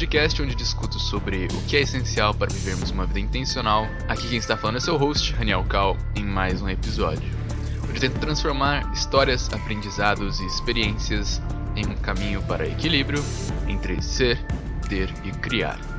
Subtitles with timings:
[0.00, 3.86] Podcast, onde discuto sobre o que é essencial para vivermos uma vida intencional.
[4.08, 7.30] Aqui quem está falando é seu host, Raniel Cal, em mais um episódio,
[7.86, 11.42] onde tento transformar histórias, aprendizados e experiências
[11.76, 13.22] em um caminho para equilíbrio
[13.68, 14.42] entre ser,
[14.88, 15.89] ter e criar.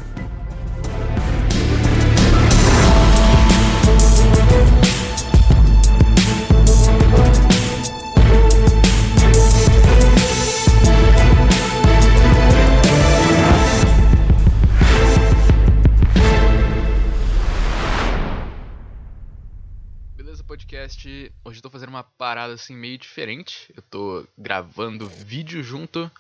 [21.61, 23.71] Eu tô fazendo uma parada assim meio diferente.
[23.77, 26.11] Eu tô gravando vídeo junto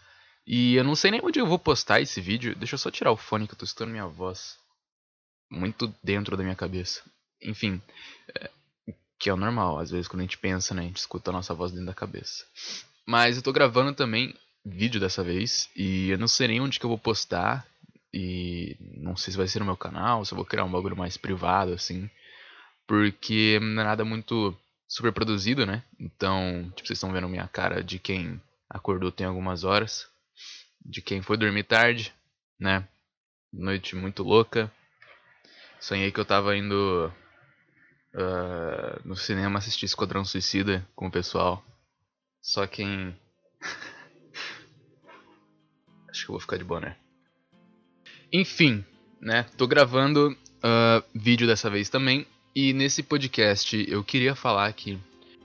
[0.45, 2.55] e eu não sei nem onde eu vou postar esse vídeo.
[2.55, 4.59] Deixa eu só tirar o fone que eu tô escutando minha voz
[5.49, 7.01] muito dentro da minha cabeça.
[7.41, 7.81] Enfim,
[8.35, 8.51] é,
[9.17, 11.33] que é o normal, às vezes quando a gente pensa, né, a gente escuta a
[11.33, 12.45] nossa voz dentro da cabeça.
[13.03, 16.85] Mas eu tô gravando também vídeo dessa vez e eu não sei nem onde que
[16.85, 17.65] eu vou postar
[18.13, 20.95] e não sei se vai ser no meu canal, se eu vou criar um bagulho
[20.95, 22.07] mais privado assim
[22.85, 24.55] porque não é nada muito
[24.91, 25.85] super produzido, né?
[25.97, 30.09] Então, tipo, vocês estão vendo minha cara de quem acordou tem algumas horas,
[30.85, 32.13] de quem foi dormir tarde,
[32.59, 32.85] né?
[33.53, 34.69] Noite muito louca.
[35.79, 37.09] Sonhei que eu tava indo
[38.13, 41.63] uh, no cinema assistir Esquadrão Suicida com o pessoal.
[42.41, 43.17] Só quem.
[46.09, 46.97] Acho que eu vou ficar de boné.
[48.31, 48.83] Enfim,
[49.21, 49.43] né?
[49.57, 52.27] Tô gravando uh, vídeo dessa vez também.
[52.53, 54.99] E nesse podcast eu queria falar aqui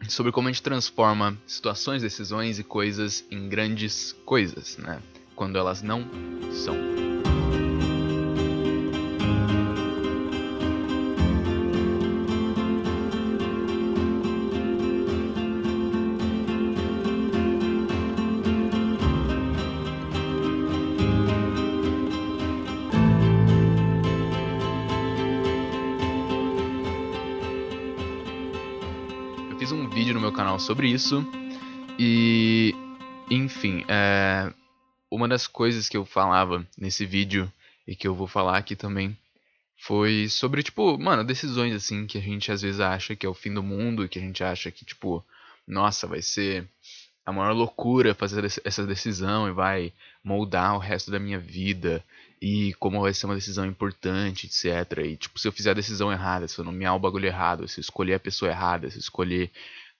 [0.08, 5.00] sobre como a gente transforma situações, decisões e coisas em grandes coisas, né?
[5.36, 6.04] Quando elas não
[6.52, 6.76] são.
[30.36, 31.24] Canal sobre isso.
[31.98, 32.74] E,
[33.30, 34.52] enfim, é,
[35.10, 37.50] uma das coisas que eu falava nesse vídeo
[37.86, 39.16] e que eu vou falar aqui também
[39.78, 43.34] foi sobre, tipo, mano, decisões assim que a gente às vezes acha que é o
[43.34, 45.24] fim do mundo, que a gente acha que, tipo,
[45.66, 46.68] nossa, vai ser
[47.24, 49.92] a maior loucura fazer essa decisão e vai
[50.22, 52.04] moldar o resto da minha vida
[52.40, 54.98] e como vai ser uma decisão importante, etc.
[55.04, 57.80] E, tipo, se eu fizer a decisão errada, se eu nomear o bagulho errado, se
[57.80, 59.50] eu escolher a pessoa errada, se eu escolher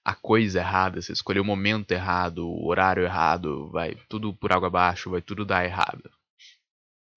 [0.07, 4.69] a coisa errada, você escolheu o momento errado, o horário errado, vai tudo por água
[4.69, 6.09] abaixo, vai tudo dar errado.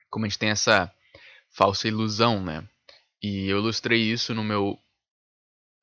[0.09, 0.91] Como a gente tem essa
[1.51, 2.67] falsa ilusão, né?
[3.21, 4.75] E eu ilustrei isso no meu.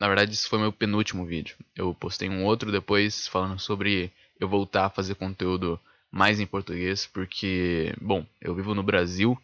[0.00, 1.56] Na verdade, isso foi meu penúltimo vídeo.
[1.76, 5.78] Eu postei um outro depois falando sobre eu voltar a fazer conteúdo
[6.10, 9.40] mais em português, porque, bom, eu vivo no Brasil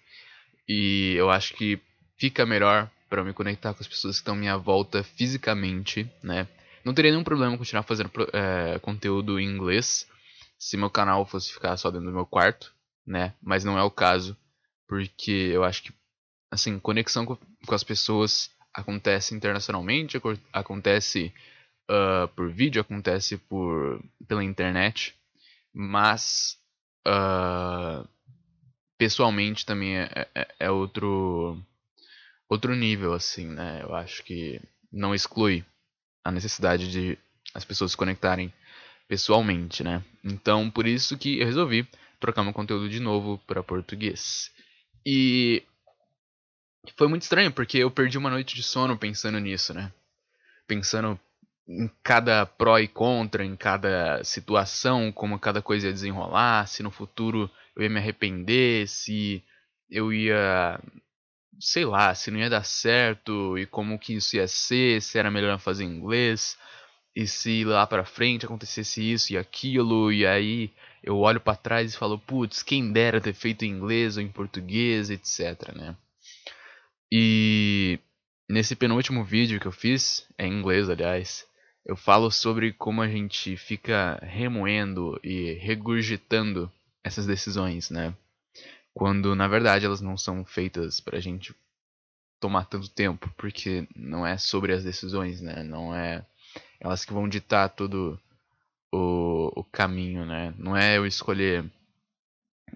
[0.69, 1.79] e eu acho que
[2.17, 6.49] fica melhor para me conectar com as pessoas que estão à minha volta fisicamente, né?
[6.85, 10.07] Não teria nenhum problema continuar fazendo é, conteúdo em inglês
[10.59, 12.73] se meu canal fosse ficar só dentro do meu quarto,
[13.07, 13.35] né?
[13.43, 14.37] Mas não é o caso,
[14.87, 15.93] porque eu acho que,
[16.51, 20.21] assim, conexão com, com as pessoas acontece internacionalmente,
[20.53, 21.33] acontece
[21.91, 25.15] uh, por vídeo, acontece por pela internet,
[25.75, 26.57] mas
[27.07, 28.09] uh,
[28.97, 31.61] pessoalmente também é, é, é, outro
[32.49, 33.81] outro nível, assim, né?
[33.83, 34.61] Eu acho que
[34.93, 35.65] não exclui
[36.25, 37.19] a necessidade de
[37.55, 38.53] as pessoas se conectarem
[39.09, 40.03] pessoalmente, né?
[40.25, 41.87] Então, por isso que eu resolvi
[42.19, 44.51] trocar meu conteúdo de novo para português.
[45.05, 45.63] E
[46.97, 49.93] foi muito estranho, porque eu perdi uma noite de sono pensando nisso, né?
[50.67, 51.19] Pensando
[51.69, 56.91] em cada pró e contra, em cada situação, como cada coisa ia desenrolar, se no
[56.91, 59.43] futuro eu ia me arrepender, se
[59.91, 60.81] eu ia
[61.61, 65.31] sei lá, se não ia dar certo e como que isso ia ser, se era
[65.31, 66.57] melhor fazer inglês
[67.15, 70.71] e se lá para frente acontecesse isso e aquilo e aí
[71.03, 74.29] eu olho para trás e falo, putz, quem dera ter feito em inglês ou em
[74.29, 75.97] português, etc, né?
[77.11, 77.99] E
[78.49, 81.47] nesse penúltimo vídeo que eu fiz, é em inglês, aliás,
[81.85, 86.73] eu falo sobre como a gente fica remoendo e regurgitando
[87.05, 88.15] essas decisões, né?
[88.95, 91.55] Quando na verdade elas não são feitas para a gente
[92.41, 95.63] tomar tanto tempo, porque não é sobre as decisões, né?
[95.63, 96.25] Não é
[96.81, 98.19] elas que vão ditar todo
[98.93, 100.53] o, o caminho, né?
[100.59, 101.65] Não é eu escolher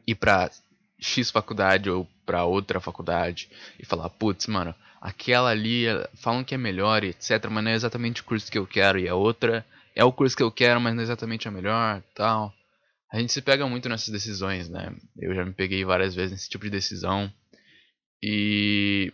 [0.07, 0.51] ir para
[0.99, 5.85] X faculdade ou para outra faculdade e falar, putz, mano, aquela ali
[6.15, 8.99] falam que é melhor e etc, mas não é exatamente o curso que eu quero
[8.99, 9.65] e a outra
[9.95, 12.53] é o curso que eu quero, mas não é exatamente a melhor, tal.
[13.11, 14.95] A gente se pega muito nessas decisões, né?
[15.17, 17.33] Eu já me peguei várias vezes nesse tipo de decisão.
[18.23, 19.13] E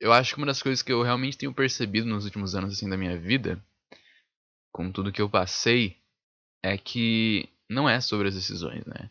[0.00, 2.88] eu acho que uma das coisas que eu realmente tenho percebido nos últimos anos assim
[2.88, 3.62] da minha vida,
[4.72, 5.96] com tudo que eu passei,
[6.62, 9.10] é que não é sobre as decisões, né?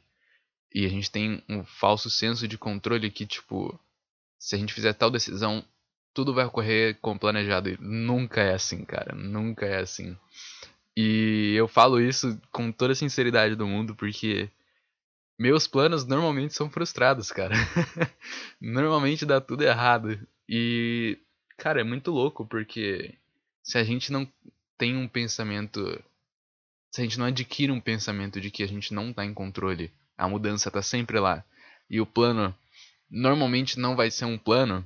[0.74, 3.80] E a gente tem um falso senso de controle que, tipo,
[4.40, 5.64] se a gente fizer tal decisão,
[6.14, 7.70] tudo vai ocorrer como planejado.
[7.70, 9.16] E nunca é assim, cara.
[9.16, 10.18] Nunca é assim.
[10.96, 14.50] E eu falo isso com toda a sinceridade do mundo, porque
[15.40, 17.56] meus planos normalmente são frustrados, cara.
[18.62, 20.20] normalmente dá tudo errado.
[20.48, 21.18] E,
[21.58, 23.16] cara, é muito louco, porque
[23.64, 24.28] se a gente não
[24.78, 25.82] tem um pensamento.
[26.92, 29.92] Se a gente não adquire um pensamento de que a gente não tá em controle,
[30.18, 31.44] a mudança tá sempre lá,
[31.90, 32.56] e o plano
[33.10, 34.86] normalmente não vai ser um plano,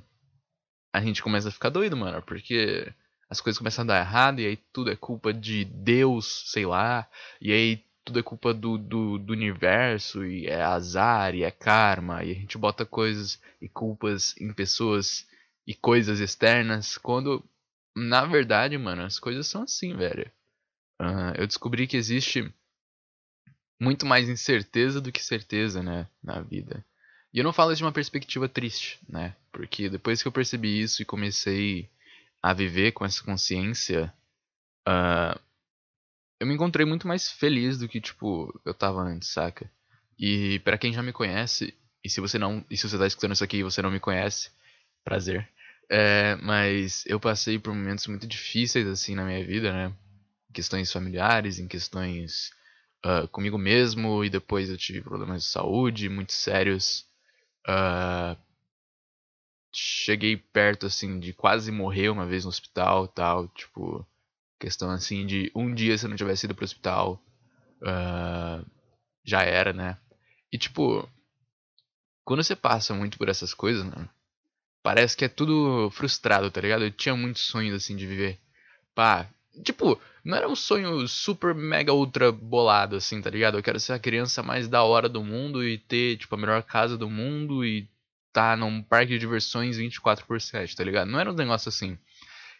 [0.92, 2.92] a gente começa a ficar doido, mano, porque
[3.28, 7.08] as coisas começam a dar errado, e aí tudo é culpa de Deus, sei lá,
[7.40, 12.24] e aí tudo é culpa do, do, do, universo, e é azar, e é karma,
[12.24, 15.26] e a gente bota coisas e culpas em pessoas
[15.66, 17.44] e coisas externas, quando
[17.94, 20.30] na verdade, mano, as coisas são assim, velho.
[21.00, 22.52] Uh, eu descobri que existe
[23.80, 26.84] muito mais incerteza do que certeza, né, na vida.
[27.32, 31.02] E eu não falo de uma perspectiva triste, né, porque depois que eu percebi isso
[31.02, 31.88] e comecei
[32.42, 34.12] a viver com essa consciência,
[34.86, 35.38] uh,
[36.40, 39.70] eu me encontrei muito mais feliz do que, tipo, eu tava antes, saca?
[40.18, 41.74] E para quem já me conhece,
[42.04, 44.00] e se você não, e se você tá escutando isso aqui e você não me
[44.00, 44.50] conhece,
[45.04, 45.48] prazer.
[45.90, 49.92] É, mas eu passei por momentos muito difíceis, assim, na minha vida, né?
[50.50, 52.50] Em questões familiares, em questões
[53.04, 57.06] uh, comigo mesmo, e depois eu tive problemas de saúde muito sérios.
[57.66, 58.36] Uh,
[59.72, 64.06] cheguei perto, assim, de quase morrer uma vez no hospital tal, tipo,
[64.58, 67.22] questão, assim, de um dia se eu não tivesse ido pro hospital,
[67.82, 68.64] uh,
[69.24, 69.98] já era, né?
[70.52, 71.08] E, tipo,
[72.24, 74.08] quando você passa muito por essas coisas, mano,
[74.82, 76.84] parece que é tudo frustrado, tá ligado?
[76.84, 78.38] Eu tinha muitos sonhos, assim, de viver.
[78.94, 79.28] Pá,
[79.62, 83.58] tipo, não era um sonho super mega ultra bolado, assim, tá ligado?
[83.58, 86.62] Eu quero ser a criança mais da hora do mundo e ter, tipo, a melhor
[86.62, 87.88] casa do mundo e
[88.32, 91.08] tá num parque de diversões 24 por 7, tá ligado?
[91.08, 91.98] Não era um negócio assim.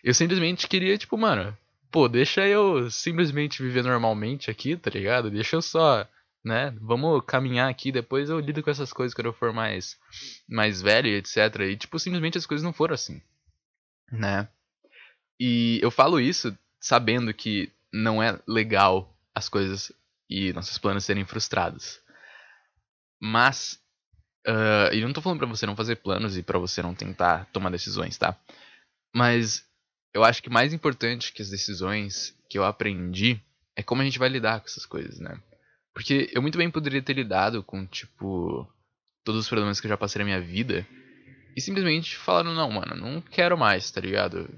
[0.03, 1.57] Eu simplesmente queria, tipo, mano,
[1.91, 5.31] pô, deixa eu simplesmente viver normalmente aqui, tá ligado?
[5.31, 6.07] Deixa eu só,
[6.45, 6.75] né?
[6.81, 9.99] Vamos caminhar aqui, depois eu lido com essas coisas quando eu for mais,
[10.49, 11.37] mais velho, etc.
[11.61, 13.21] E, tipo, simplesmente as coisas não foram assim,
[14.11, 14.49] né?
[15.39, 19.93] E eu falo isso sabendo que não é legal as coisas
[20.29, 22.01] e nossos planos serem frustrados.
[23.21, 23.81] Mas
[24.47, 27.47] Uh, e não tô falando para você não fazer planos e para você não tentar
[27.53, 28.39] tomar decisões, tá?
[29.15, 29.65] Mas
[30.15, 33.41] eu acho que mais importante que as decisões que eu aprendi
[33.77, 35.39] é como a gente vai lidar com essas coisas, né?
[35.93, 38.67] Porque eu muito bem poderia ter lidado com, tipo,
[39.25, 40.87] todos os problemas que eu já passei na minha vida
[41.57, 44.49] e simplesmente falando, não, mano, não quero mais, tá ligado?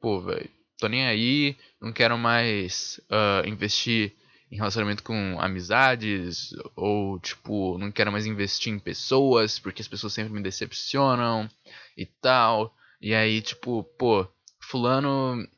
[0.00, 4.12] Pô, velho, tô nem aí, não quero mais uh, investir
[4.52, 10.12] em relacionamento com amizades, ou tipo, não quero mais investir em pessoas, porque as pessoas
[10.12, 11.48] sempre me decepcionam
[11.96, 12.74] e tal.
[13.00, 14.28] E aí, tipo, pô,
[14.60, 15.48] fulano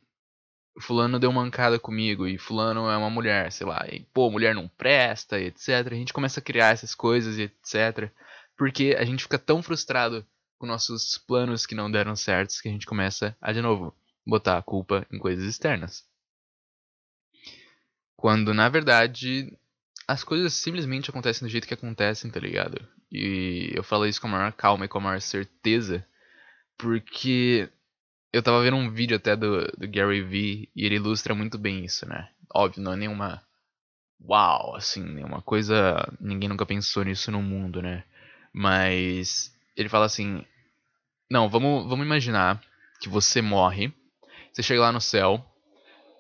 [0.81, 4.69] fulano deu mancada comigo e fulano é uma mulher, sei lá, e pô, mulher não
[4.69, 5.69] presta, e etc.
[5.91, 8.11] A gente começa a criar essas coisas e etc.
[8.57, 10.25] Porque a gente fica tão frustrado
[10.57, 13.93] com nossos planos que não deram certos que a gente começa a de novo
[14.25, 16.05] botar a culpa em coisas externas.
[18.25, 19.52] Quando na verdade
[20.09, 22.81] as coisas simplesmente acontecem do jeito que acontecem, tá ligado?
[23.12, 26.02] E eu falo isso com a maior calma e com a maior certeza,
[26.78, 27.69] porque
[28.33, 31.85] eu tava vendo um vídeo até do, do Gary Vee e ele ilustra muito bem
[31.85, 32.31] isso, né?
[32.54, 33.43] Óbvio, não é nenhuma.
[34.26, 36.11] Uau, assim, nenhuma coisa.
[36.19, 38.04] Ninguém nunca pensou nisso no mundo, né?
[38.54, 40.43] Mas ele fala assim:
[41.31, 42.59] Não, vamos, vamos imaginar
[43.02, 43.93] que você morre,
[44.50, 45.45] você chega lá no céu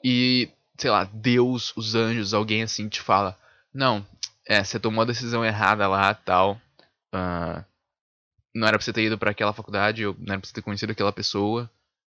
[0.04, 3.38] e sei lá, Deus, os anjos, alguém assim te fala:
[3.72, 4.06] Não,
[4.46, 6.60] é, você tomou a decisão errada lá tal.
[7.14, 7.64] Uh,
[8.54, 10.92] não era pra você ter ido para aquela faculdade, não era pra você ter conhecido
[10.92, 11.70] aquela pessoa,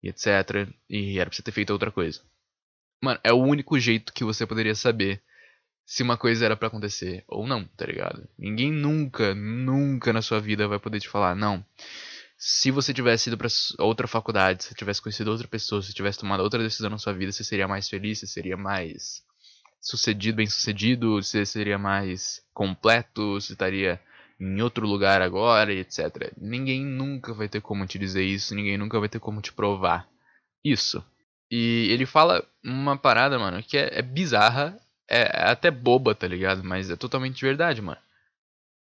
[0.03, 0.69] e etc.
[0.89, 2.21] E era pra você ter feito outra coisa.
[3.03, 5.21] Mano, é o único jeito que você poderia saber
[5.85, 8.27] se uma coisa era para acontecer ou não, tá ligado?
[8.37, 11.63] Ninguém nunca, nunca na sua vida vai poder te falar, não
[12.37, 13.47] se você tivesse ido para
[13.79, 17.31] outra faculdade, se tivesse conhecido outra pessoa, se tivesse tomado outra decisão na sua vida,
[17.31, 19.23] você seria mais feliz, você seria mais
[19.81, 23.99] sucedido, bem sucedido, você seria mais completo, você estaria
[24.39, 26.31] em outro lugar agora, etc.
[26.37, 30.07] Ninguém nunca vai ter como te dizer isso, ninguém nunca vai ter como te provar
[30.63, 31.03] isso.
[31.49, 34.77] E ele fala uma parada, mano, que é, é bizarra,
[35.09, 36.63] é, é até boba, tá ligado?
[36.63, 37.99] Mas é totalmente verdade, mano.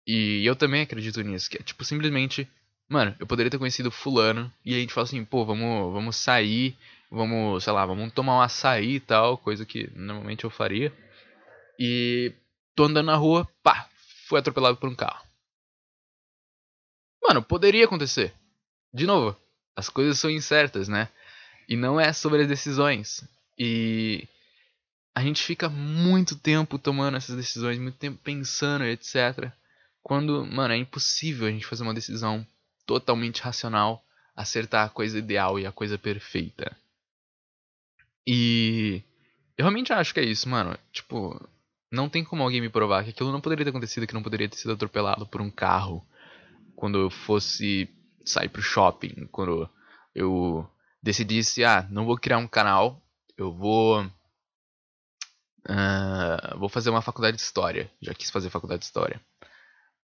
[0.08, 2.50] E eu também acredito nisso, que é tipo simplesmente,
[2.89, 6.77] mano, eu poderia ter conhecido fulano e a gente fala assim, pô, vamos, vamos sair,
[7.12, 10.94] vamos, sei lá, vamos tomar um açaí e tal, coisa que normalmente eu faria.
[11.79, 12.34] E
[12.75, 13.89] tô andando na rua, pá,
[14.27, 15.25] fui atropelado por um carro.
[17.22, 18.34] Mano, poderia acontecer.
[18.94, 19.36] De novo,
[19.75, 21.10] as coisas são incertas, né?
[21.67, 23.24] E não é sobre as decisões.
[23.60, 24.27] E
[25.13, 29.51] a gente fica muito tempo tomando essas decisões, muito tempo pensando, etc.
[30.01, 32.48] Quando, mano, é impossível a gente fazer uma decisão
[32.88, 34.03] totalmente racional,
[34.36, 36.75] acertar a coisa ideal e a coisa perfeita.
[38.25, 39.03] E
[39.58, 40.77] eu realmente acho que é isso, mano.
[40.91, 41.39] Tipo,
[41.91, 44.50] não tem como alguém me provar que aquilo não poderia ter acontecido, que não poderia
[44.50, 46.06] ter sido atropelado por um carro
[46.75, 47.89] quando eu fosse
[48.25, 49.70] sair pro shopping, quando
[50.15, 50.70] eu
[51.01, 53.01] decidisse, ah, não vou criar um canal,
[53.38, 54.03] eu vou
[55.67, 59.22] uh, vou fazer uma faculdade de história, já quis fazer faculdade de história.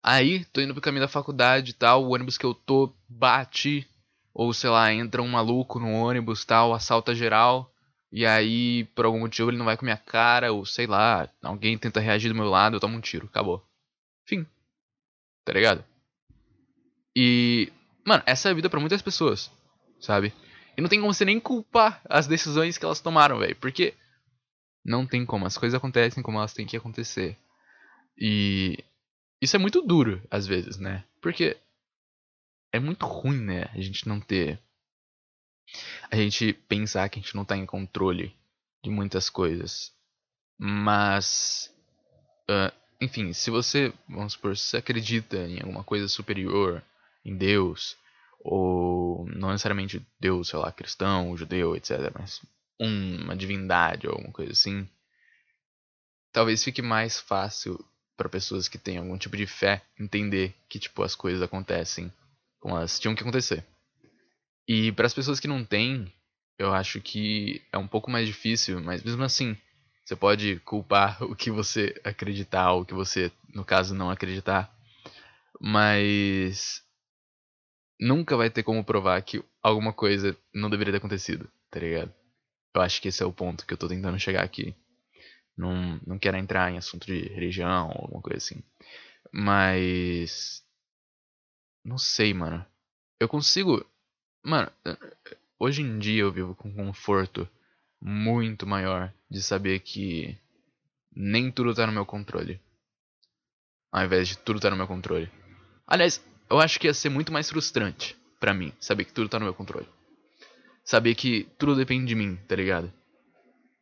[0.01, 3.87] Aí, tô indo pro caminho da faculdade e tal, o ônibus que eu tô bate,
[4.33, 7.71] ou sei lá, entra um maluco no ônibus tal, assalta geral,
[8.11, 11.77] e aí, por algum motivo, ele não vai com minha cara, ou sei lá, alguém
[11.77, 13.63] tenta reagir do meu lado, eu tomo um tiro, acabou.
[14.25, 14.47] Fim.
[15.45, 15.83] Tá ligado?
[17.15, 17.71] E,
[18.05, 19.51] mano, essa é a vida para muitas pessoas,
[19.99, 20.33] sabe?
[20.77, 23.93] E não tem como você nem culpar as decisões que elas tomaram, velho, porque
[24.83, 27.37] não tem como, as coisas acontecem como elas têm que acontecer.
[28.17, 28.83] E
[29.41, 31.03] isso é muito duro, às vezes, né?
[31.21, 31.57] Porque
[32.71, 33.63] é muito ruim, né?
[33.73, 34.59] A gente não ter.
[36.09, 38.35] A gente pensar que a gente não tá em controle
[38.83, 39.93] de muitas coisas.
[40.57, 41.73] Mas.
[42.49, 46.83] Uh, enfim, se você, vamos supor, se acredita em alguma coisa superior,
[47.23, 47.95] em Deus,
[48.39, 52.41] ou não necessariamente Deus, sei lá, cristão, judeu, etc., mas
[52.79, 54.89] uma divindade ou alguma coisa assim,
[56.31, 57.77] talvez fique mais fácil
[58.19, 62.11] para pessoas que têm algum tipo de fé entender que tipo as coisas acontecem
[62.59, 63.65] como elas tinham que acontecer.
[64.67, 66.13] E para as pessoas que não têm,
[66.57, 69.57] eu acho que é um pouco mais difícil, mas mesmo assim,
[70.03, 74.69] você pode culpar o que você acreditar ou o que você, no caso, não acreditar.
[75.61, 76.83] Mas
[77.97, 82.13] nunca vai ter como provar que alguma coisa não deveria ter acontecido, tá ligado?
[82.75, 84.75] Eu acho que esse é o ponto que eu tô tentando chegar aqui.
[85.59, 88.63] Não, não quero entrar em assunto de religião ou alguma coisa assim.
[89.29, 90.63] Mas.
[91.83, 92.65] Não sei, mano.
[93.19, 93.85] Eu consigo.
[94.41, 94.71] Mano,
[95.59, 97.45] hoje em dia eu vivo com um conforto
[98.01, 100.37] muito maior de saber que
[101.13, 102.61] nem tudo tá no meu controle.
[103.91, 105.29] Ao invés de tudo tá no meu controle.
[105.85, 109.37] Aliás, eu acho que ia ser muito mais frustrante para mim saber que tudo tá
[109.37, 109.89] no meu controle.
[110.85, 112.93] Saber que tudo depende de mim, tá ligado?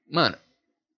[0.09, 0.37] Mano,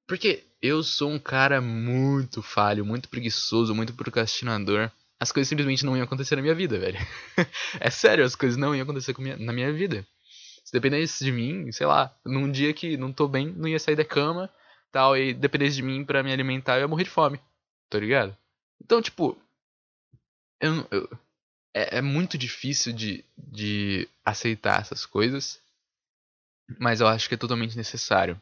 [0.10, 4.92] porque eu sou um cara muito falho, muito preguiçoso, muito procrastinador.
[5.20, 6.98] As coisas simplesmente não iam acontecer na minha vida, velho.
[7.80, 10.06] é sério, as coisas não iam acontecer minha, na minha vida.
[10.66, 13.96] Se dependesse de mim, sei lá, num dia que não tô bem, não ia sair
[13.96, 14.52] da cama,
[14.92, 17.40] tal, e dependesse de mim para me alimentar, eu ia morrer de fome.
[17.88, 18.36] Tá ligado?
[18.84, 19.38] Então, tipo,
[20.60, 21.20] eu, eu
[21.72, 25.62] é, é muito difícil de, de aceitar essas coisas,
[26.80, 28.40] mas eu acho que é totalmente necessário,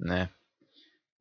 [0.00, 0.30] né?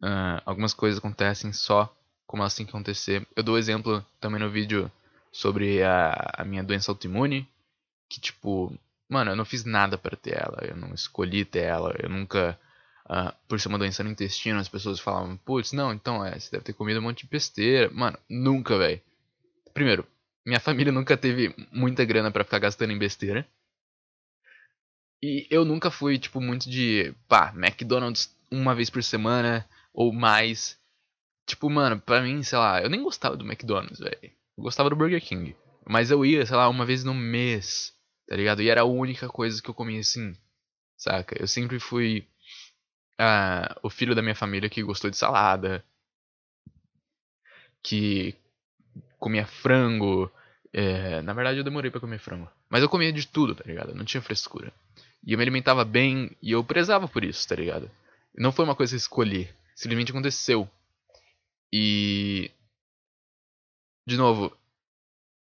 [0.01, 1.93] Uh, algumas coisas acontecem só
[2.25, 3.27] como elas têm que acontecer.
[3.35, 4.91] Eu dou exemplo também no vídeo
[5.31, 7.47] sobre a, a minha doença autoimune,
[8.09, 8.73] que tipo,
[9.09, 12.57] mano, eu não fiz nada para ter ela, eu não escolhi ter ela, eu nunca,
[13.05, 16.49] uh, por ser uma doença no intestino, as pessoas falavam, putz, não, então é, você
[16.51, 17.89] deve ter comido um monte de besteira.
[17.93, 19.01] Mano, nunca, velho.
[19.73, 20.07] Primeiro,
[20.45, 23.45] minha família nunca teve muita grana para ficar gastando em besteira.
[25.21, 30.79] E eu nunca fui, tipo, muito de, pá, McDonald's uma vez por semana, ou mais.
[31.45, 34.31] Tipo, mano, pra mim, sei lá, eu nem gostava do McDonald's, velho.
[34.57, 35.55] Eu gostava do Burger King.
[35.87, 37.93] Mas eu ia, sei lá, uma vez no mês,
[38.27, 38.61] tá ligado?
[38.61, 40.35] E era a única coisa que eu comia assim,
[40.95, 41.35] saca?
[41.39, 42.27] Eu sempre fui
[43.19, 45.83] ah, o filho da minha família que gostou de salada,
[47.83, 48.35] que
[49.19, 50.31] comia frango.
[50.73, 52.49] É, na verdade, eu demorei para comer frango.
[52.69, 53.93] Mas eu comia de tudo, tá ligado?
[53.93, 54.71] Não tinha frescura.
[55.25, 57.89] E eu me alimentava bem e eu prezava por isso, tá ligado?
[58.35, 59.49] Não foi uma coisa eu escolhi
[59.81, 60.69] simplesmente aconteceu.
[61.73, 62.51] E.
[64.07, 64.55] De novo,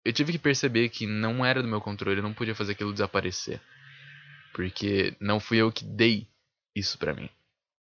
[0.03, 2.91] eu tive que perceber que não era do meu controle, eu não podia fazer aquilo
[2.91, 3.61] desaparecer.
[4.53, 6.27] Porque não fui eu que dei
[6.75, 7.29] isso pra mim.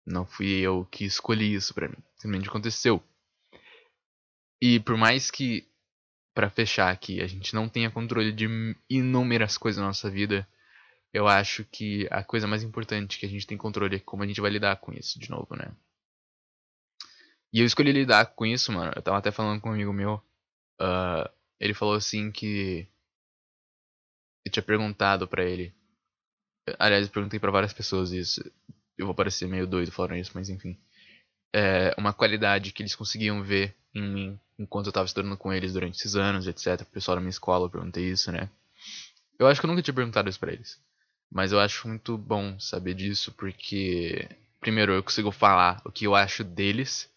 [0.07, 1.99] Não fui eu que escolhi isso pra mim.
[2.17, 3.03] Simplesmente aconteceu.
[4.63, 5.67] E por mais que,
[6.35, 8.47] para fechar aqui, a gente não tenha controle de
[8.89, 10.49] inúmeras coisas na nossa vida,
[11.13, 14.27] eu acho que a coisa mais importante que a gente tem controle é como a
[14.27, 15.71] gente vai lidar com isso de novo, né?
[17.53, 18.93] E eu escolhi lidar com isso, mano.
[18.95, 20.23] Eu tava até falando com um amigo meu.
[20.81, 21.29] Uh,
[21.59, 22.87] ele falou assim que.
[24.45, 25.75] Eu tinha perguntado para ele.
[26.79, 28.41] Aliás, eu perguntei para várias pessoas isso.
[28.97, 30.79] Eu vou parecer meio doido falando isso, mas enfim.
[31.53, 35.73] É uma qualidade que eles conseguiam ver em mim enquanto eu tava estudando com eles
[35.73, 36.83] durante esses anos, etc.
[36.83, 38.49] O pessoal da minha escola, eu perguntei isso, né?
[39.39, 40.79] Eu acho que eu nunca tinha perguntado isso pra eles.
[41.31, 44.29] Mas eu acho muito bom saber disso, porque.
[44.61, 47.10] Primeiro, eu consigo falar o que eu acho deles.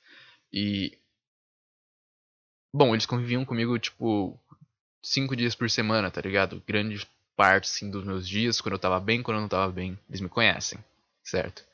[0.53, 0.97] E.
[2.73, 4.39] Bom, eles conviviam comigo, tipo.
[5.01, 6.63] Cinco dias por semana, tá ligado?
[6.65, 7.05] Grande
[7.35, 9.97] parte, assim, dos meus dias, quando eu tava bem, quando eu não tava bem.
[10.07, 10.79] Eles me conhecem,
[11.23, 11.65] certo?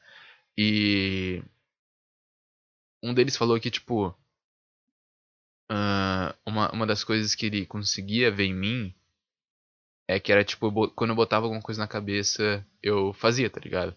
[0.58, 1.44] E.
[3.04, 4.16] Um deles falou que, tipo.
[5.72, 8.96] Uh, uma, uma das coisas que ele conseguia ver em mim
[10.10, 13.96] é que era tipo, quando eu botava alguma coisa na cabeça, eu fazia, tá ligado?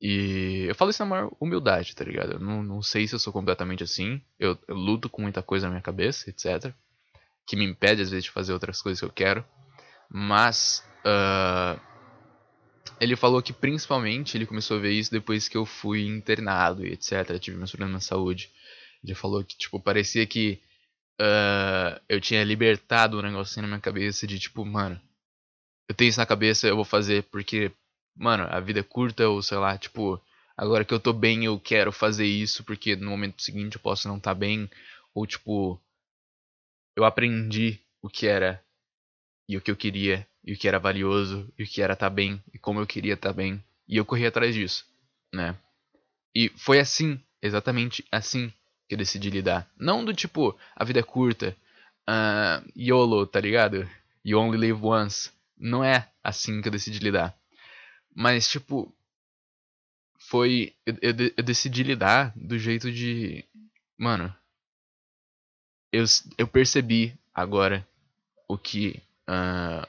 [0.00, 2.32] E eu falo isso na maior humildade, tá ligado?
[2.32, 4.20] Eu não, não sei se eu sou completamente assim.
[4.38, 6.72] Eu, eu luto com muita coisa na minha cabeça, etc.
[7.46, 9.44] Que me impede às vezes de fazer outras coisas que eu quero.
[10.08, 11.78] Mas uh,
[13.00, 16.92] ele falou que principalmente ele começou a ver isso depois que eu fui internado e
[16.92, 17.38] etc.
[17.38, 18.50] tive meus problemas de saúde.
[19.02, 20.60] Ele falou que, tipo, parecia que
[21.20, 25.00] uh, eu tinha libertado um negocinho na minha cabeça de, tipo, mano,
[25.88, 27.72] eu tenho isso na cabeça, eu vou fazer porque,
[28.16, 30.20] mano, a vida é curta ou sei lá, tipo,
[30.56, 34.08] agora que eu tô bem eu quero fazer isso porque no momento seguinte eu posso
[34.08, 34.68] não estar tá bem
[35.14, 35.80] ou tipo,
[36.96, 38.62] eu aprendi o que era
[39.48, 42.08] e o que eu queria e o que era valioso e o que era estar
[42.08, 44.86] tá bem e como eu queria estar tá bem e eu corri atrás disso,
[45.32, 45.56] né?
[46.34, 48.52] E foi assim, exatamente assim
[48.88, 49.68] que eu decidi lidar.
[49.76, 51.56] Não do tipo, a vida é curta,
[52.08, 53.88] uh, YOLO, tá ligado?
[54.24, 57.36] You only live once não é assim que eu decidi lidar.
[58.20, 58.94] Mas, tipo,
[60.18, 60.76] foi.
[60.84, 63.42] Eu, eu, eu decidi lidar do jeito de.
[63.96, 64.36] Mano.
[65.90, 66.04] Eu,
[66.36, 67.88] eu percebi agora
[68.46, 69.02] o que.
[69.26, 69.88] Uh,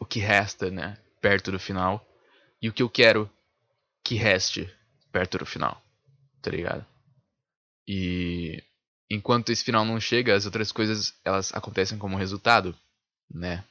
[0.00, 0.98] o que resta, né?
[1.20, 2.04] Perto do final.
[2.60, 3.30] E o que eu quero
[4.02, 4.68] que reste
[5.12, 5.80] perto do final.
[6.42, 6.84] Tá ligado?
[7.86, 8.60] E.
[9.08, 12.76] Enquanto esse final não chega, as outras coisas elas acontecem como resultado,
[13.32, 13.64] né?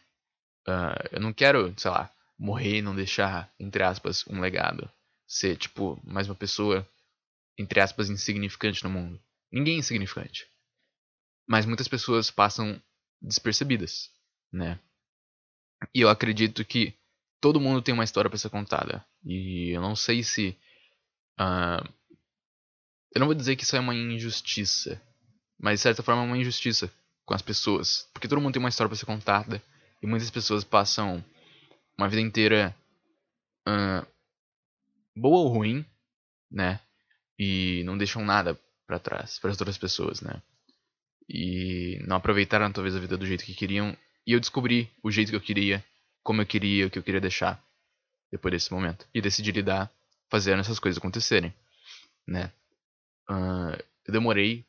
[0.66, 2.10] Uh, eu não quero, sei lá,
[2.42, 4.90] morrer e não deixar, entre aspas, um legado.
[5.28, 6.90] Ser, tipo, mais uma pessoa,
[7.56, 9.22] entre aspas, insignificante no mundo.
[9.52, 10.48] Ninguém é insignificante.
[11.48, 12.82] Mas muitas pessoas passam
[13.22, 14.10] despercebidas,
[14.52, 14.80] né?
[15.94, 16.96] E eu acredito que
[17.40, 19.06] todo mundo tem uma história para ser contada.
[19.24, 20.58] E eu não sei se.
[21.40, 21.88] Uh,
[23.14, 25.00] eu não vou dizer que isso é uma injustiça.
[25.60, 26.92] Mas de certa forma é uma injustiça
[27.24, 28.10] com as pessoas.
[28.14, 29.62] Porque todo mundo tem uma história para ser contada.
[30.02, 31.24] E muitas pessoas passam
[32.02, 32.76] uma vida inteira
[33.68, 34.06] uh,
[35.16, 35.86] boa ou ruim,
[36.50, 36.80] né?
[37.38, 40.42] E não deixam nada para trás para as outras pessoas, né?
[41.30, 43.96] E não aproveitaram talvez a vida do jeito que queriam.
[44.26, 45.84] E eu descobri o jeito que eu queria,
[46.24, 47.64] como eu queria, o que eu queria deixar
[48.32, 49.08] depois desse momento.
[49.14, 49.92] E decidi lidar
[50.30, 51.54] fazendo essas coisas acontecerem,
[52.28, 52.52] né?
[53.30, 54.66] Uh, eu demorei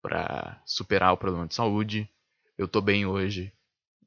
[0.00, 2.08] para superar o problema de saúde.
[2.56, 3.52] Eu tô bem hoje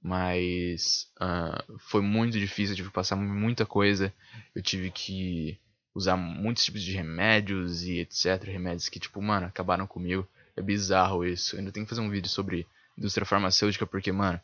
[0.06, 4.14] mas uh, foi muito difícil, eu tive que passar muita coisa,
[4.54, 5.60] eu tive que
[5.96, 11.26] usar muitos tipos de remédios e etc, remédios que tipo, mano, acabaram comigo, é bizarro
[11.26, 14.40] isso, eu ainda tenho que fazer um vídeo sobre indústria farmacêutica porque, mano,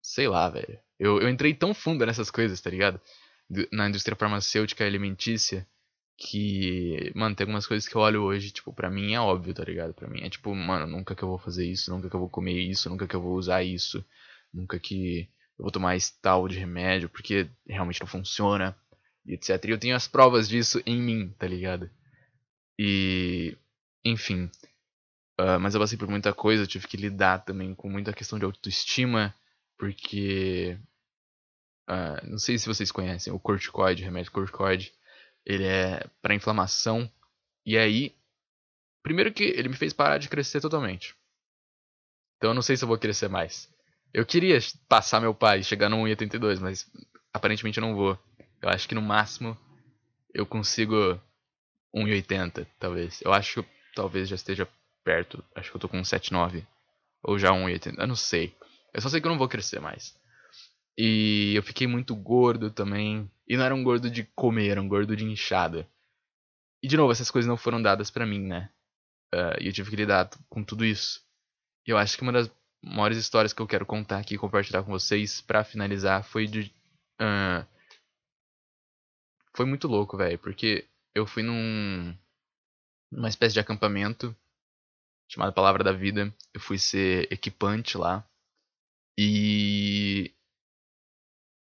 [0.00, 2.98] sei lá, velho, eu, eu entrei tão fundo nessas coisas, tá ligado?
[3.70, 5.66] Na indústria farmacêutica alimentícia,
[6.16, 9.62] que, mano, tem algumas coisas que eu olho hoje, tipo, pra mim é óbvio, tá
[9.62, 9.92] ligado?
[9.92, 12.30] Pra mim é tipo, mano, nunca que eu vou fazer isso, nunca que eu vou
[12.30, 14.02] comer isso, nunca que eu vou usar isso
[14.54, 18.76] nunca que eu vou tomar esse tal de remédio porque realmente não funciona,
[19.26, 19.64] e etc.
[19.64, 21.90] E eu tenho as provas disso em mim, tá ligado?
[22.78, 23.56] E.
[24.04, 24.50] Enfim.
[25.40, 28.38] Uh, mas eu passei por muita coisa, eu tive que lidar também com muita questão
[28.38, 29.34] de autoestima,
[29.78, 30.78] porque.
[31.88, 34.92] Uh, não sei se vocês conhecem o corticoide, o remédio corticoide.
[35.44, 37.10] Ele é para inflamação.
[37.64, 38.14] E aí.
[39.02, 41.14] Primeiro que ele me fez parar de crescer totalmente.
[42.36, 43.68] Então eu não sei se eu vou crescer mais.
[44.14, 44.56] Eu queria
[44.88, 46.88] passar meu pai chegar no 1,82, mas
[47.32, 48.16] aparentemente eu não vou.
[48.62, 49.58] Eu acho que no máximo
[50.32, 51.20] eu consigo
[51.92, 53.20] 1,80, talvez.
[53.22, 54.68] Eu acho que talvez já esteja
[55.02, 55.44] perto.
[55.52, 56.64] Acho que eu tô com 7,9.
[57.24, 57.98] Ou já 1,80.
[57.98, 58.56] Eu não sei.
[58.92, 60.16] Eu só sei que eu não vou crescer mais.
[60.96, 63.28] E eu fiquei muito gordo também.
[63.48, 65.88] E não era um gordo de comer, era um gordo de inchada.
[66.80, 68.70] E de novo, essas coisas não foram dadas para mim, né?
[69.34, 71.20] Uh, e eu tive que lidar com tudo isso.
[71.84, 72.48] E eu acho que uma das
[72.84, 76.72] maiores histórias que eu quero contar aqui e compartilhar com vocês para finalizar foi de.
[77.20, 77.66] Uh,
[79.56, 82.16] foi muito louco, velho, porque eu fui num.
[83.10, 84.36] numa espécie de acampamento
[85.28, 86.34] chamado Palavra da Vida.
[86.52, 88.26] Eu fui ser equipante lá.
[89.18, 90.34] E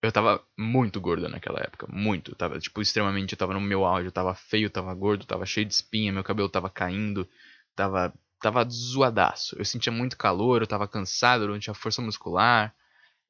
[0.02, 2.32] eu tava muito gordo naquela época, muito.
[2.32, 5.46] Eu tava, tipo, extremamente, eu tava no meu auge, eu tava feio, tava gordo, tava
[5.46, 7.28] cheio de espinha, meu cabelo tava caindo,
[7.74, 9.56] tava tava zoadaço.
[9.58, 12.74] Eu sentia muito calor, eu tava cansado, eu não tinha força muscular,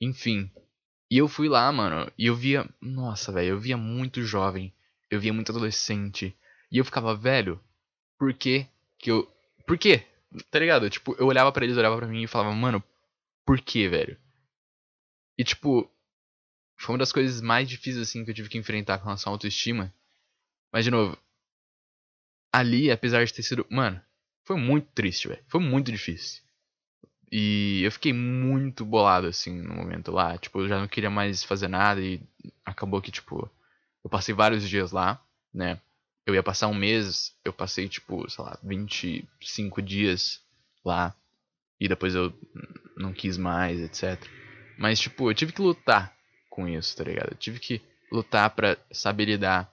[0.01, 0.51] enfim.
[1.11, 4.75] E eu fui lá, mano, e eu via, nossa, velho, eu via muito jovem,
[5.11, 6.37] eu via muito adolescente,
[6.71, 7.61] e eu ficava, velho,
[8.19, 8.67] por que
[8.99, 9.27] que eu,
[9.67, 10.07] por quê?
[10.51, 10.91] Tá ligado?
[10.91, 12.83] Tipo, eu olhava para eles, olhava para mim e falava, mano,
[13.47, 14.19] por que, velho?
[15.39, 15.91] E tipo,
[16.77, 19.35] foi uma das coisas mais difíceis assim que eu tive que enfrentar com relação à
[19.35, 19.95] autoestima.
[20.71, 21.17] Mas de novo,
[22.53, 24.03] ali, apesar de ter sido, mano,
[24.49, 25.45] foi muito triste, velho.
[25.47, 26.43] Foi muito difícil.
[27.31, 31.45] E eu fiquei muito bolado assim no momento lá, tipo, eu já não queria mais
[31.45, 32.19] fazer nada e
[32.65, 33.51] acabou que tipo,
[34.03, 35.79] eu passei vários dias lá, né?
[36.25, 40.43] Eu ia passar um mês, eu passei tipo, sei lá, 25 dias
[40.83, 41.15] lá
[41.79, 42.33] e depois eu
[42.97, 44.19] não quis mais, etc.
[44.79, 46.17] Mas tipo, eu tive que lutar
[46.49, 47.33] com isso, tá ligado?
[47.33, 49.71] Eu tive que lutar para saber lidar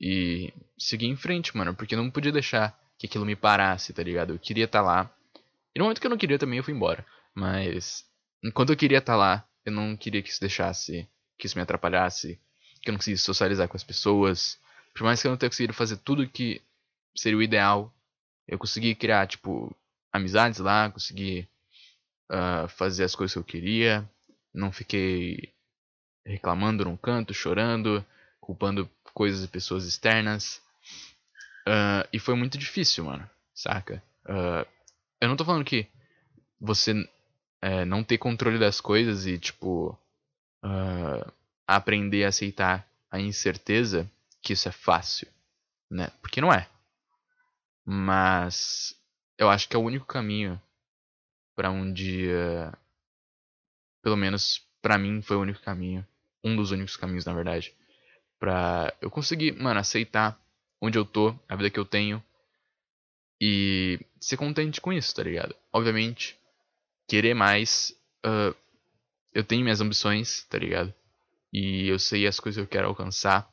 [0.00, 4.00] e seguir em frente, mano, porque eu não podia deixar que aquilo me parasse, tá
[4.00, 4.32] ligado?
[4.32, 5.10] Eu queria estar tá lá.
[5.74, 7.04] E no momento que eu não queria também eu fui embora.
[7.34, 8.06] Mas
[8.44, 11.62] enquanto eu queria estar tá lá, eu não queria que isso deixasse, que isso me
[11.62, 12.38] atrapalhasse,
[12.80, 14.56] que eu não conseguisse socializar com as pessoas.
[14.94, 16.62] Por mais que eu não tenha conseguido fazer tudo que
[17.16, 17.92] seria o ideal,
[18.46, 19.74] eu consegui criar, tipo,
[20.12, 21.48] amizades lá, consegui
[22.30, 24.08] uh, fazer as coisas que eu queria,
[24.54, 25.52] não fiquei
[26.24, 28.04] reclamando num canto, chorando,
[28.40, 30.61] culpando coisas e pessoas externas.
[31.66, 34.02] Uh, e foi muito difícil, mano, saca?
[34.24, 34.66] Uh,
[35.20, 35.86] eu não tô falando que
[36.60, 36.92] você
[37.60, 39.96] é, não ter controle das coisas e, tipo,
[40.64, 41.32] uh,
[41.66, 45.28] aprender a aceitar a incerteza, que isso é fácil,
[45.90, 46.10] né?
[46.20, 46.68] Porque não é.
[47.84, 48.94] Mas
[49.38, 50.60] eu acho que é o único caminho
[51.54, 52.72] para um dia,
[54.02, 56.06] pelo menos para mim foi o único caminho
[56.44, 57.74] um dos únicos caminhos, na verdade,
[58.38, 60.38] pra eu conseguir, mano, aceitar
[60.82, 62.22] onde eu tô, a vida que eu tenho
[63.40, 65.54] e ser contente com isso, tá ligado?
[65.72, 66.36] Obviamente,
[67.06, 68.54] querer mais, uh,
[69.32, 70.92] eu tenho minhas ambições, tá ligado?
[71.52, 73.48] E eu sei as coisas que eu quero alcançar,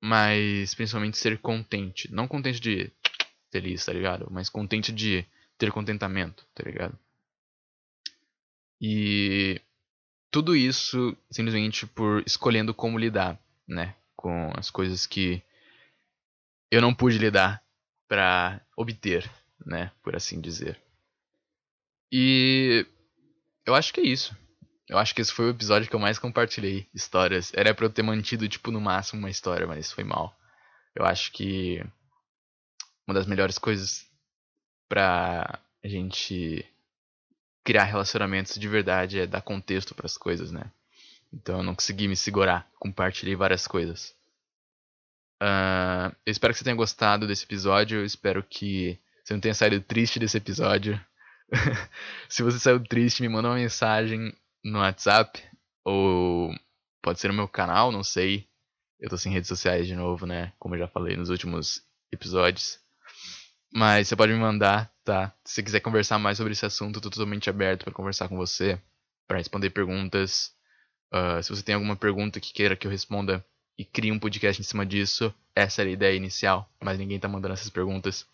[0.00, 2.92] mas principalmente ser contente, não contente de
[3.50, 4.28] feliz, tá ligado?
[4.30, 5.24] Mas contente de
[5.56, 6.98] ter contentamento, tá ligado?
[8.80, 9.60] E
[10.30, 15.42] tudo isso simplesmente por escolhendo como lidar, né, com as coisas que
[16.70, 17.62] eu não pude lidar
[18.08, 19.30] para obter,
[19.64, 20.80] né, por assim dizer.
[22.10, 22.86] E
[23.64, 24.36] eu acho que é isso.
[24.88, 27.52] Eu acho que esse foi o episódio que eu mais compartilhei histórias.
[27.54, 30.36] Era para eu ter mantido tipo no máximo uma história, mas foi mal.
[30.94, 31.84] Eu acho que
[33.06, 34.06] uma das melhores coisas
[34.88, 36.64] pra gente
[37.64, 40.70] criar relacionamentos de verdade é dar contexto para as coisas, né?
[41.32, 44.14] Então eu não consegui me segurar, compartilhei várias coisas.
[45.42, 49.54] Uh, eu espero que você tenha gostado desse episódio, eu espero que você não tenha
[49.54, 51.00] saído triste desse episódio.
[52.28, 54.32] Se você saiu triste, me manda uma mensagem
[54.64, 55.42] no WhatsApp
[55.84, 56.54] ou
[57.02, 58.48] pode ser no meu canal, não sei.
[58.98, 60.52] Eu tô sem redes sociais de novo, né?
[60.58, 62.78] Como eu já falei nos últimos episódios.
[63.72, 65.34] Mas você pode me mandar, tá?
[65.44, 68.36] Se você quiser conversar mais sobre esse assunto, eu tô totalmente aberto para conversar com
[68.36, 68.80] você,
[69.26, 70.52] para responder perguntas.
[71.12, 73.44] Uh, se você tem alguma pergunta que queira que eu responda
[73.78, 77.28] e crie um podcast em cima disso, essa era a ideia inicial, mas ninguém tá
[77.28, 78.26] mandando essas perguntas.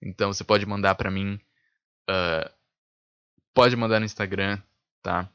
[0.00, 1.40] Então você pode mandar para mim.
[2.08, 2.50] Uh,
[3.54, 4.60] pode mandar no Instagram,
[5.02, 5.28] tá?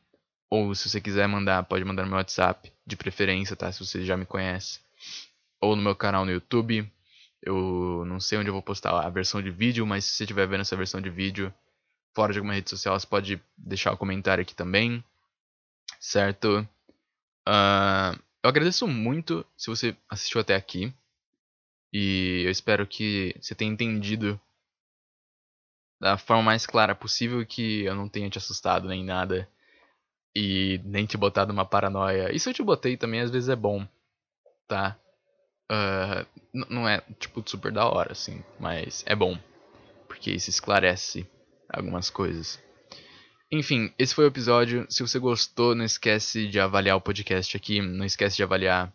[0.49, 3.71] Ou se você quiser mandar, pode mandar no meu WhatsApp, de preferência, tá?
[3.71, 4.79] Se você já me conhece.
[5.61, 6.91] Ou no meu canal no YouTube,
[7.41, 10.47] eu não sei onde eu vou postar a versão de vídeo, mas se você estiver
[10.47, 11.53] vendo essa versão de vídeo
[12.13, 15.03] fora de alguma rede social, você pode deixar o um comentário aqui também,
[15.99, 16.67] certo?
[17.47, 20.93] Uh, eu agradeço muito se você assistiu até aqui
[21.91, 24.39] e eu espero que você tenha entendido
[25.99, 29.49] da forma mais clara possível que eu não tenha te assustado nem nada
[30.35, 32.33] e nem te botado uma paranoia.
[32.33, 33.85] E se eu te botei também, às vezes é bom,
[34.67, 34.97] tá?
[35.69, 36.25] Uh,
[36.69, 39.37] não é, tipo, super da hora, assim, mas é bom.
[40.07, 41.27] Porque isso esclarece
[41.67, 42.59] algumas coisas.
[43.51, 44.85] Enfim, esse foi o episódio.
[44.89, 47.81] Se você gostou, não esquece de avaliar o podcast aqui.
[47.81, 48.93] Não esquece de avaliar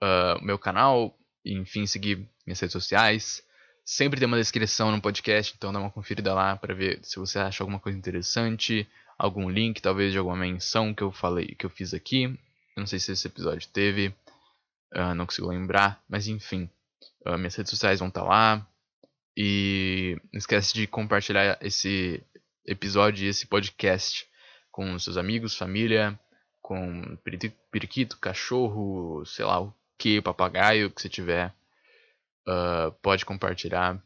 [0.00, 1.16] ah, o uh, meu canal.
[1.44, 3.42] Enfim, seguir minhas redes sociais.
[3.84, 7.40] Sempre tem uma descrição no podcast, então dá uma conferida lá para ver se você
[7.40, 11.70] acha alguma coisa interessante, algum link, talvez de alguma menção que eu falei, que eu
[11.70, 12.24] fiz aqui.
[12.24, 14.14] Eu não sei se esse episódio teve.
[14.94, 16.70] Uh, não consigo lembrar, mas enfim.
[17.26, 18.66] Uh, minhas redes sociais vão estar tá lá.
[19.36, 22.22] E não esquece de compartilhar esse
[22.70, 24.28] episódio, esse podcast
[24.70, 26.18] com seus amigos, família,
[26.62, 27.18] com
[27.70, 31.52] periquito, cachorro, sei lá o que, papagaio que você tiver.
[32.46, 34.00] Uh, pode compartilhar.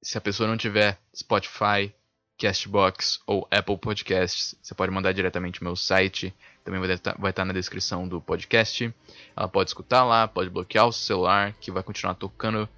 [0.00, 1.92] Se a pessoa não tiver Spotify,
[2.38, 6.32] Castbox ou Apple Podcasts, você pode mandar diretamente no meu site.
[6.64, 8.94] Também vai estar, vai estar na descrição do podcast.
[9.36, 12.68] Ela pode escutar lá, pode bloquear o celular, que vai continuar tocando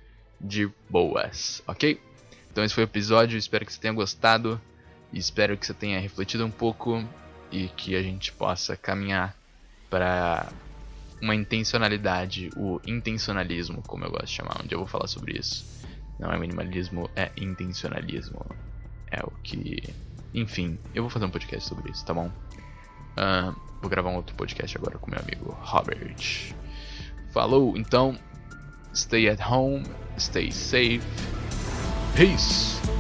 [0.41, 2.01] de boas, ok?
[2.51, 4.61] Então esse foi o episódio, espero que você tenha gostado.
[5.15, 7.03] E espero que você tenha refletido um pouco
[7.53, 9.35] e que a gente possa caminhar
[9.89, 10.49] para
[11.23, 15.65] uma intencionalidade, o intencionalismo, como eu gosto de chamar, onde eu vou falar sobre isso.
[16.19, 18.45] Não é minimalismo, é intencionalismo.
[19.09, 19.85] É o que.
[20.35, 22.27] Enfim, eu vou fazer um podcast sobre isso, tá bom?
[23.17, 26.53] Uh, vou gravar um outro podcast agora com meu amigo Robert.
[27.31, 28.19] Falou, então.
[28.93, 29.85] Stay at home,
[30.19, 31.01] stay safe.
[32.17, 32.94] Peace!